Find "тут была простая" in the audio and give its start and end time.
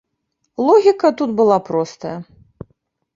1.19-2.15